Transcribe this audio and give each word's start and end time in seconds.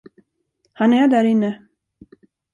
Han 0.73 0.93
är 0.93 1.07
där 1.07 1.23
inne. 1.23 1.67